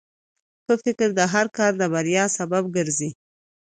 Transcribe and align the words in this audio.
ښه 0.65 0.75
فکر 0.83 1.09
د 1.19 1.21
هر 1.33 1.45
کار 1.57 1.71
د 1.77 1.83
بریا 1.93 2.23
سبب 2.37 2.63
ګرځي. 2.75 3.09